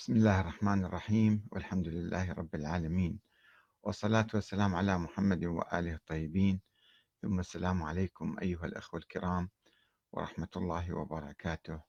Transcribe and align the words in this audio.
بسم 0.00 0.12
الله 0.12 0.40
الرحمن 0.40 0.84
الرحيم 0.84 1.48
والحمد 1.52 1.88
لله 1.88 2.32
رب 2.32 2.54
العالمين 2.54 3.20
والصلاة 3.82 4.26
والسلام 4.34 4.74
على 4.74 4.98
محمد 4.98 5.44
وآله 5.44 5.94
الطيبين. 5.94 6.60
ثم 7.22 7.40
السلام 7.40 7.82
عليكم 7.82 8.36
أيها 8.42 8.66
الأخوة 8.66 9.00
الكرام 9.00 9.50
ورحمة 10.12 10.48
الله 10.56 10.92
وبركاته. 10.92 11.80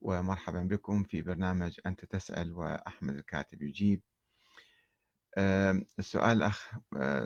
ومرحبا 0.00 0.60
بكم 0.60 1.04
في 1.04 1.22
برنامج 1.22 1.80
أنت 1.86 2.04
تسأل 2.04 2.52
وأحمد 2.52 3.14
الكاتب 3.14 3.62
يجيب. 3.62 4.02
السؤال 5.98 6.42
أخ 6.42 6.70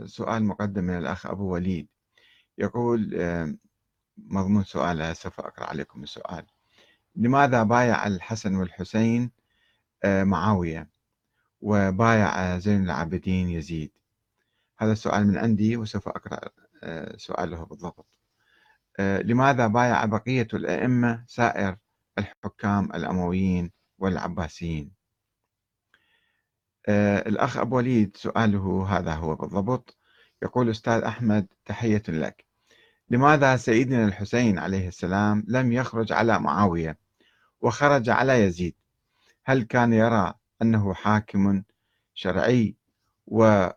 سؤال 0.05 0.45
مقدم 0.45 0.85
من 0.85 0.99
الأخ 0.99 1.27
أبو 1.27 1.53
وليد. 1.53 1.89
يقول 2.59 3.17
مضمون 4.17 4.65
سؤاله 4.65 5.13
سوف 5.13 5.41
أقرأ 5.41 5.67
عليكم 5.67 6.03
السؤال. 6.03 6.47
لماذا 7.17 7.63
بايع 7.63 8.07
الحسن 8.07 8.55
والحسين 8.55 9.38
معاوية 10.05 10.89
وبايع 11.61 12.59
زين 12.59 12.85
العابدين 12.85 13.49
يزيد. 13.49 13.93
هذا 14.79 14.93
السؤال 14.93 15.27
من 15.27 15.39
عندي 15.39 15.77
وسوف 15.77 16.09
أقرأ 16.09 16.41
آه، 16.83 17.17
سؤاله 17.17 17.65
بالضبط. 17.65 18.07
آه، 18.99 19.23
لماذا 19.23 19.67
بايع 19.67 20.05
بقية 20.05 20.49
الأئمة 20.55 21.25
سائر 21.27 21.77
الحكام 22.19 22.85
الأمويين 22.85 23.73
والعباسيين؟ 23.99 24.99
الأخ 27.27 27.57
أبو 27.57 27.77
وليد 27.77 28.17
سؤاله 28.17 28.87
هذا 28.89 29.15
هو 29.15 29.35
بالضبط. 29.35 29.99
يقول 30.43 30.71
أستاذ 30.71 31.03
أحمد 31.03 31.47
تحية 31.65 32.03
لك. 32.09 32.45
لماذا 33.11 33.57
سيدنا 33.57 34.05
الحسين 34.05 34.59
عليه 34.59 34.89
السلام 34.89 35.45
لم 35.49 35.73
يخرج 35.73 36.13
على 36.13 36.39
معاوية 36.41 36.99
وخرج 37.61 38.09
على 38.11 38.33
يزيد؟ 38.33 38.75
هل 39.49 39.63
كان 39.63 39.93
يرى 39.93 40.35
أنه 40.63 40.95
حاكم 40.95 41.63
شرعي 42.15 42.77
ورضي 43.27 43.73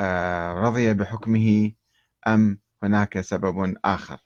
آه، 0.00 0.92
بحكمه 0.92 1.72
أم 2.26 2.58
هناك 2.82 3.20
سبب 3.20 3.74
آخر؟ 3.84 4.20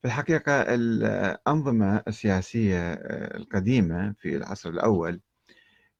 في 0.00 0.04
الحقيقة 0.08 0.52
الأنظمة 0.62 2.02
السياسية 2.08 2.92
آه، 2.92 3.36
القديمة 3.36 4.14
في 4.18 4.36
العصر 4.36 4.70
الأول 4.70 5.20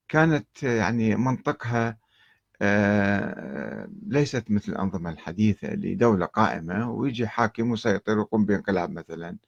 كانت 0.08 0.62
يعني 0.62 1.16
منطقها 1.16 1.98
آه، 2.62 3.88
ليست 4.06 4.50
مثل 4.50 4.72
الأنظمة 4.72 5.10
الحديثة 5.10 5.68
لدولة 5.68 6.26
قائمة 6.26 6.90
ويجي 6.90 7.26
حاكم 7.28 7.70
ويسيطر 7.70 8.18
ويقوم 8.18 8.44
بانقلاب 8.46 8.90
مثلا 8.90 9.38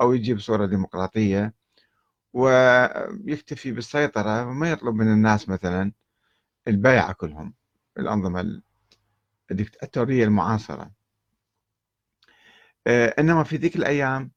أو 0.00 0.12
يجي 0.12 0.34
بصورة 0.34 0.66
ديمقراطية 0.66 1.61
ويكتفي 2.32 3.72
بالسيطرة 3.72 4.46
وما 4.48 4.70
يطلب 4.70 4.94
من 4.94 5.12
الناس 5.12 5.48
مثلا 5.48 5.92
البيعة 6.68 7.12
كلهم 7.12 7.54
الأنظمة 7.98 8.62
الدكتاتورية 9.50 10.24
المعاصرة. 10.24 10.90
آه، 12.86 13.14
إنما 13.18 13.44
في 13.44 13.56
ذيك 13.56 13.76
الأيام 13.76 14.32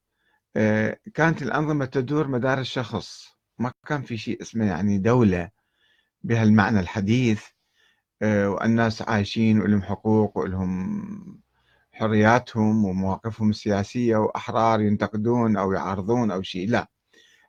آه، 0.57 0.97
كانت 1.13 1.41
الأنظمة 1.41 1.85
تدور 1.85 2.27
مدار 2.27 2.59
الشخص. 2.59 3.29
ما 3.59 3.71
كان 3.87 4.01
في 4.01 4.17
شيء 4.17 4.41
اسمه 4.41 4.65
يعني 4.65 4.97
دولة 4.97 5.49
بهالمعنى 6.23 6.79
الحديث 6.79 7.43
آه، 8.21 8.49
والناس 8.49 9.01
عايشين 9.01 9.61
ولهم 9.61 9.81
حقوق 9.83 10.37
ولهم 10.37 11.41
حرياتهم 11.91 12.85
ومواقفهم 12.85 13.49
السياسية 13.49 14.17
وأحرار 14.17 14.81
ينتقدون 14.81 15.57
أو 15.57 15.71
يعارضون 15.73 16.31
أو 16.31 16.41
شيء. 16.41 16.69
لا. 16.69 16.87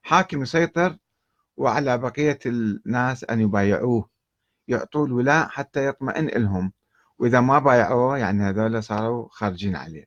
حاكم 0.07 0.43
يسيطر 0.43 0.97
وعلى 1.57 1.99
بقية 1.99 2.39
الناس 2.47 3.25
أن 3.25 3.41
يبايعوه 3.41 4.09
يعطوه 4.69 5.07
الولاء 5.07 5.49
حتى 5.49 5.87
يطمئن 5.87 6.27
لهم. 6.27 6.73
وإذا 7.19 7.41
ما 7.41 7.59
بايعوه 7.59 8.19
يعني 8.19 8.43
هذول 8.43 8.83
صاروا 8.83 9.29
خارجين 9.31 9.77
عليه. 9.77 10.05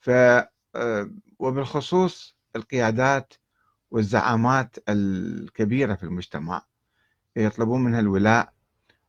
ف 0.00 0.10
آه، 0.10 1.10
وبالخصوص 1.38 2.36
القيادات 2.56 3.34
والزعامات 3.90 4.76
الكبيرة 4.88 5.94
في 5.94 6.02
المجتمع 6.02 6.62
يطلبون 7.36 7.84
منها 7.84 8.00
الولاء 8.00 8.52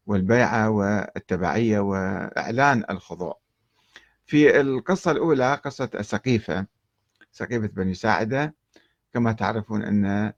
والبيعة 0.06 0.70
والتبعية 0.70 1.80
وإعلان 1.80 2.86
الخضوع. 2.90 3.40
في 4.26 4.62
القصة 4.62 5.12
الأولى 5.12 5.56
قصة 5.56 5.90
السقيفة 5.96 6.66
سقيفة 7.32 7.68
بني 7.68 7.94
ساعدة 7.94 8.59
كما 9.14 9.32
تعرفون 9.32 9.84
أن 9.84 10.34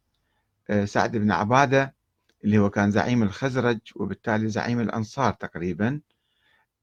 آه، 0.69 0.85
سعد 0.85 1.17
بن 1.17 1.31
عبادة 1.31 1.95
اللي 2.43 2.57
هو 2.57 2.69
كان 2.69 2.91
زعيم 2.91 3.23
الخزرج 3.23 3.79
وبالتالي 3.95 4.49
زعيم 4.49 4.79
الأنصار 4.79 5.33
تقريبا 5.33 6.01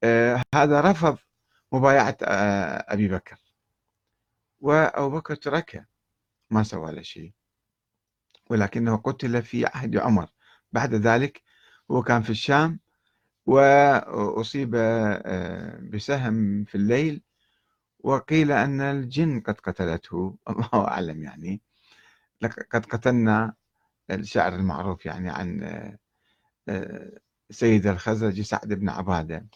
آه، 0.03 0.43
هذا 0.55 0.81
رفض 0.81 1.17
مبايعة 1.71 2.17
آه، 2.23 2.85
أبي 2.93 3.07
بكر. 3.07 3.37
وأبو 4.61 5.17
بكر 5.17 5.35
تركه 5.35 5.85
ما 6.49 6.63
سوى 6.63 6.91
له 6.91 7.01
شيء. 7.01 7.33
ولكنه 8.49 8.97
قتل 8.97 9.43
في 9.43 9.65
عهد 9.65 9.97
عمر. 9.97 10.29
بعد 10.71 10.93
ذلك 10.95 11.41
هو 11.91 12.03
كان 12.03 12.21
في 12.21 12.29
الشام 12.29 12.79
وأصيب 13.45 14.71
بسهم 15.93 16.63
في 16.63 16.75
الليل 16.75 17.21
وقيل 17.99 18.51
أن 18.51 18.81
الجن 18.81 19.39
قد 19.39 19.59
قتلته. 19.59 20.37
الله 20.49 20.87
أعلم 20.87 21.23
يعني. 21.23 21.61
قد 22.47 22.85
قتلنا 22.85 23.53
الشعر 24.11 24.55
المعروف 24.55 25.05
يعني 25.05 25.29
عن 25.29 25.63
آه، 26.69 27.11
سيد 27.49 27.87
الخزرجي 27.87 28.43
سعد 28.43 28.73
بن 28.73 28.89
عبادة. 28.89 29.47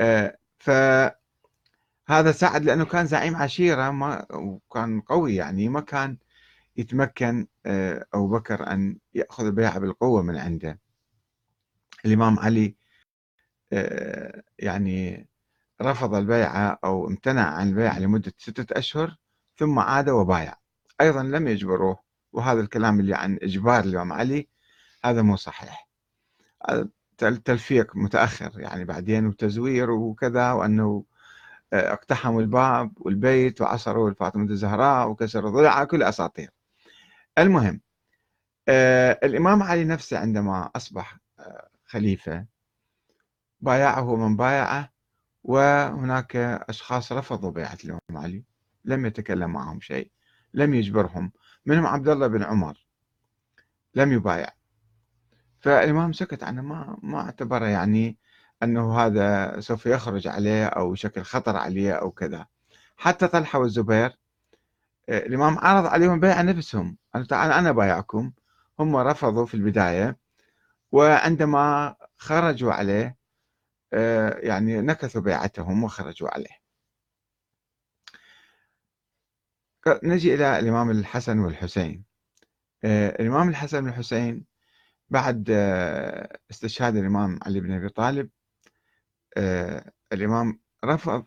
آه، 0.00 0.38
فهذا 0.58 2.32
سعد 2.32 2.64
لأنه 2.64 2.84
كان 2.84 3.06
زعيم 3.06 3.36
عشيرة 3.36 3.90
ما 3.90 4.26
وكان 4.32 5.00
قوي 5.00 5.34
يعني 5.36 5.68
ما 5.68 5.80
كان 5.80 6.18
يتمكن 6.76 7.46
آه، 7.66 8.06
أبو 8.14 8.28
بكر 8.28 8.72
أن 8.72 8.98
يأخذ 9.14 9.46
البيعة 9.46 9.78
بالقوة 9.78 10.22
من 10.22 10.36
عنده. 10.36 10.80
الإمام 12.04 12.38
علي 12.38 12.76
يعني 14.58 15.28
رفض 15.82 16.14
البيعة 16.14 16.78
أو 16.84 17.08
امتنع 17.08 17.54
عن 17.54 17.68
البيعة 17.68 17.98
لمدة 17.98 18.32
ستة 18.38 18.78
أشهر 18.78 19.16
ثم 19.56 19.78
عاد 19.78 20.08
وبايع. 20.08 20.54
أيضا 21.00 21.22
لم 21.22 21.48
يجبروه 21.48 21.98
وهذا 22.32 22.60
الكلام 22.60 23.00
اللي 23.00 23.14
عن 23.14 23.38
إجبار 23.42 23.84
الإمام 23.84 24.12
علي 24.12 24.48
هذا 25.04 25.22
مو 25.22 25.36
صحيح. 25.36 25.88
التلفيق 27.22 27.96
متأخر 27.96 28.60
يعني 28.60 28.84
بعدين 28.84 29.26
وتزوير 29.26 29.90
وكذا 29.90 30.52
وأنه 30.52 31.04
آه، 31.72 31.92
اقتحموا 31.92 32.40
الباب 32.42 32.92
والبيت 32.96 33.60
وعصروا 33.60 34.12
فاطمة 34.14 34.50
الزهراء 34.50 35.08
وكسروا 35.08 35.50
ضلعها 35.50 35.84
كل 35.84 36.02
أساطير. 36.02 36.50
المهم 37.38 37.80
آه، 38.68 39.20
الإمام 39.24 39.62
علي 39.62 39.84
نفسه 39.84 40.18
عندما 40.18 40.70
أصبح 40.76 41.18
آه، 41.38 41.68
خليفة 41.86 42.46
بايعه 43.60 44.16
من 44.16 44.36
بايعه 44.36 44.92
وهناك 45.44 46.36
أشخاص 46.36 47.12
رفضوا 47.12 47.50
بيعة 47.50 47.78
الإمام 47.84 48.00
علي 48.24 48.44
لم 48.84 49.06
يتكلم 49.06 49.50
معهم 49.50 49.80
شيء. 49.80 50.10
لم 50.56 50.74
يجبرهم. 50.74 51.32
منهم 51.66 51.86
عبد 51.86 52.08
الله 52.08 52.26
بن 52.26 52.42
عمر. 52.42 52.86
لم 53.94 54.12
يبايع. 54.12 54.48
فالإمام 55.60 56.12
سكت 56.12 56.42
عنه. 56.42 56.62
ما 56.62 56.98
ما 57.02 57.20
اعتبره 57.20 57.66
يعني 57.66 58.18
أنه 58.62 58.98
هذا 58.98 59.60
سوف 59.60 59.86
يخرج 59.86 60.28
عليه 60.28 60.66
أو 60.66 60.94
شكل 60.94 61.22
خطر 61.22 61.56
عليه 61.56 61.92
أو 61.92 62.10
كذا. 62.10 62.46
حتى 62.96 63.28
طلحة 63.28 63.58
والزبير 63.58 64.18
الإمام 65.08 65.58
عرض 65.58 65.86
عليهم 65.86 66.20
بيع 66.20 66.42
نفسهم. 66.42 66.96
تعال 67.28 67.52
أنا 67.52 67.72
بايعكم. 67.72 68.32
هم 68.78 68.96
رفضوا 68.96 69.46
في 69.46 69.54
البداية. 69.54 70.16
وعندما 70.92 71.94
خرجوا 72.16 72.72
عليه 72.72 73.16
يعني 74.42 74.80
نكثوا 74.80 75.20
بيعتهم 75.20 75.84
وخرجوا 75.84 76.28
عليه. 76.28 76.65
نجي 79.88 80.34
إلى 80.34 80.58
الإمام 80.58 80.90
الحسن 80.90 81.38
والحسين. 81.38 82.04
آه، 82.84 83.08
الإمام 83.22 83.48
الحسن 83.48 83.84
والحسين 83.84 84.44
بعد 85.10 85.48
آه، 85.50 86.38
استشهاد 86.50 86.96
الإمام 86.96 87.38
علي 87.42 87.60
بن 87.60 87.72
أبي 87.72 87.88
طالب 87.88 88.30
آه، 89.36 89.92
الإمام 90.12 90.60
رفض 90.84 91.26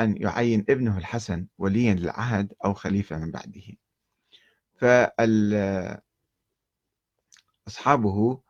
أن 0.00 0.16
يعين 0.22 0.64
ابنه 0.70 0.98
الحسن 0.98 1.46
وليا 1.58 1.94
للعهد 1.94 2.52
أو 2.64 2.74
خليفة 2.74 3.18
من 3.18 3.30
بعده. 3.30 3.62
فأصحابه 7.66 8.40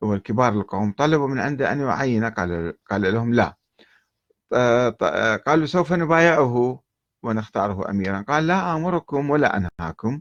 والكبار 0.00 0.52
القوم 0.52 0.92
طلبوا 0.92 1.28
من 1.28 1.38
عنده 1.40 1.72
أن 1.72 1.80
يعين 1.80 2.24
قال, 2.24 2.78
قال 2.90 3.14
لهم 3.14 3.34
لا. 3.34 3.56
قالوا 5.46 5.66
سوف 5.66 5.92
نبايعه 5.92 6.83
ونختاره 7.24 7.90
أميرا. 7.90 8.22
قال 8.28 8.46
لا 8.46 8.76
آمركم 8.76 9.30
ولا 9.30 9.56
أنهاكم. 9.56 10.20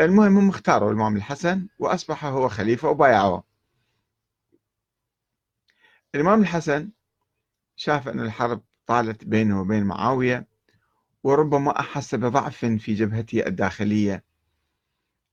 المهم 0.00 0.38
هم 0.38 0.48
اختاروا 0.48 0.90
الإمام 0.90 1.16
الحسن 1.16 1.68
وأصبح 1.78 2.24
هو 2.24 2.48
خليفة 2.48 2.88
وبايعوه. 2.88 3.44
الإمام 6.14 6.40
الحسن 6.40 6.90
شاف 7.76 8.08
أن 8.08 8.20
الحرب 8.20 8.62
طالت 8.86 9.24
بينه 9.24 9.60
وبين 9.60 9.84
معاوية 9.84 10.46
وربما 11.24 11.80
أحس 11.80 12.14
بضعف 12.14 12.56
في 12.64 12.94
جبهته 12.94 13.46
الداخلية. 13.46 14.24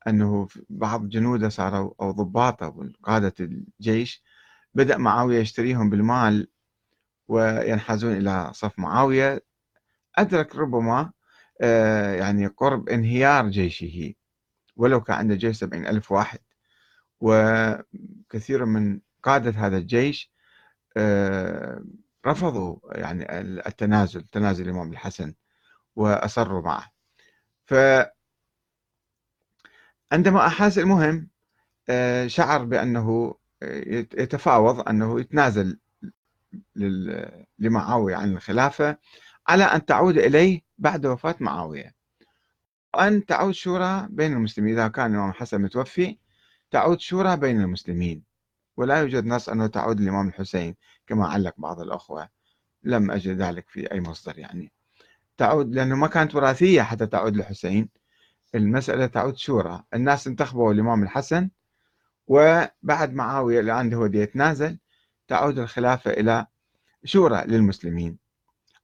أنه 0.08 0.48
بعض 0.70 1.10
جنوده 1.10 1.50
صاروا 1.50 1.94
أو 2.02 2.12
ضباطه 2.12 2.90
قادة 3.04 3.34
الجيش 3.40 4.24
بدأ 4.74 4.98
معاوية 4.98 5.40
يشتريهم 5.40 5.90
بالمال 5.90 6.48
وينحازون 7.28 8.14
إلى 8.18 8.52
صف 8.54 8.80
معاوية. 8.80 9.47
أدرك 10.18 10.56
ربما 10.56 11.12
آه، 11.62 12.14
يعني 12.16 12.48
قرب 12.48 12.90
انهيار 12.90 13.50
جيشه 13.50 14.14
ولو 14.76 15.02
كان 15.02 15.18
عنده 15.18 15.36
جيش 15.36 15.58
سبعين 15.58 15.88
ألف 15.88 16.12
واحد. 16.12 16.40
وكثير 17.22 18.66
من 18.66 19.00
قادة 19.24 19.52
هذا 19.52 19.78
الجيش 19.78 20.32
آه، 20.98 21.84
رفضوا 22.28 22.78
يعني 22.92 23.40
التنازل 23.42 24.24
تنازل 24.24 24.66
الإمام 24.66 24.92
الحسن 24.92 25.34
وأصروا 25.96 26.62
معه. 26.62 26.92
ف 27.66 27.74
عندما 30.12 30.48
أحس 30.48 30.78
المهم 30.78 31.30
آه، 31.90 32.28
شعر 32.28 32.64
بأنه 32.64 33.36
يتفاوض 34.18 34.90
أنه 34.90 35.20
يتنازل 35.20 35.80
لمعاوية 37.60 38.16
عن 38.16 38.34
الخلافة. 38.34 38.98
على 39.48 39.64
أن 39.64 39.86
تعود 39.86 40.18
إليه 40.18 40.62
بعد 40.78 41.06
وفاة 41.06 41.36
معاوية. 41.40 41.96
وأن 42.94 43.26
تعود 43.26 43.52
شورى 43.54 44.08
بين 44.10 44.34
المسلمين. 44.34 44.80
إذا 44.80 44.88
كان 44.88 45.12
الإمام 45.12 45.30
الحسن 45.30 45.62
متوفي 45.62 46.18
تعود 46.72 47.00
شورى 47.00 47.38
بين 47.38 47.62
المسلمين. 47.62 48.24
ولا 48.78 48.98
يوجد 49.00 49.26
نص 49.26 49.50
أنه 49.50 49.68
تعود 49.68 50.00
الإمام 50.00 50.28
الحسين 50.28 50.76
كما 51.08 51.28
علق 51.28 51.54
بعض 51.58 51.80
الأخوة. 51.80 52.30
لم 52.84 53.12
أجد 53.12 53.42
ذلك 53.42 53.70
في 53.70 53.92
أي 53.92 54.02
مصدر 54.02 54.40
يعني. 54.40 54.72
تعود 55.38 55.76
لأنه 55.76 55.96
ما 55.96 56.08
كانت 56.08 56.36
وراثية 56.36 56.82
حتى 56.82 57.08
تعود 57.08 57.36
للحسين. 57.38 57.90
المسألة 58.56 59.06
تعود 59.06 59.38
شورى. 59.38 59.84
الناس 59.94 60.28
انتخبوا 60.28 60.74
الإمام 60.74 61.04
الحسن 61.04 61.50
وبعد 62.28 63.14
معاوية 63.14 63.60
الآن 63.60 63.94
هو 63.94 64.06
يتنازل 64.06 64.78
تعود 65.28 65.60
الخلافة 65.60 66.12
إلى 66.12 66.46
شورى 67.06 67.44
للمسلمين. 67.48 68.27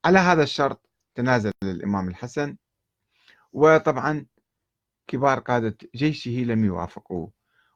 على 0.06 0.20
هذا 0.20 0.44
الشرط 0.44 0.90
تنازل 1.16 1.52
الإمام 1.64 2.08
الحسن 2.08 2.58
وطبعا 3.54 4.26
كبار 5.08 5.40
قادة 5.40 5.78
جيشه 5.96 6.32
لم 6.32 6.66
يوافقوا 6.66 7.28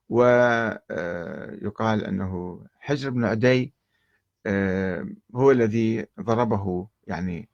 ويقال 0.10 2.04
آه، 2.06 2.10
أنه 2.10 2.62
حجر 2.80 3.10
بن 3.10 3.26
عدي 3.26 3.74
آه، 4.46 5.08
هو 5.36 5.52
الذي 5.52 6.06
ضربه 6.22 6.88
يعني 7.08 7.50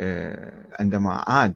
آه، 0.00 0.66
عندما 0.80 1.24
عاد 1.28 1.54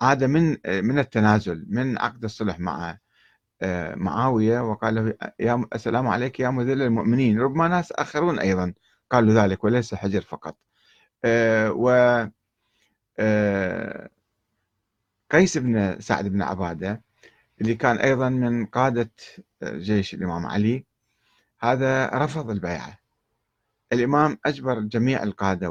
عاد 0.00 0.24
من 0.24 0.56
من 0.66 0.98
التنازل 0.98 1.66
من 1.68 1.98
عقد 1.98 2.24
الصلح 2.24 2.58
مع 2.60 2.98
معاوية 3.96 4.60
وقال 4.70 4.94
له 4.94 5.14
يا 5.40 5.64
السلام 5.74 6.08
عليك 6.08 6.40
يا 6.40 6.50
مذل 6.50 6.82
المؤمنين. 6.82 7.40
ربما 7.40 7.68
ناس 7.68 7.92
آخرون 7.92 8.38
أيضا 8.38 8.74
قالوا 9.10 9.34
ذلك 9.34 9.64
وليس 9.64 9.94
حجر 9.94 10.20
فقط. 10.20 10.56
و 11.70 11.90
قيس 15.30 15.58
بن 15.58 16.00
سعد 16.00 16.28
بن 16.28 16.42
عبادة 16.42 17.02
اللي 17.60 17.74
كان 17.74 17.96
أيضا 17.96 18.28
من 18.28 18.66
قادة 18.66 19.10
جيش 19.64 20.14
الإمام 20.14 20.46
علي 20.46 20.84
هذا 21.60 22.06
رفض 22.06 22.50
البيعة. 22.50 22.98
الإمام 23.92 24.38
أجبر 24.46 24.80
جميع 24.80 25.22
القادة 25.22 25.70